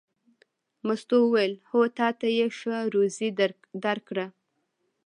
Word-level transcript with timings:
مستو 0.87 1.17
وویل: 1.21 1.53
هو 1.69 1.81
تا 1.97 2.07
ته 2.19 2.27
یې 2.37 2.45
ښه 2.57 2.75
روزي 2.93 3.29
درکړه. 3.85 4.25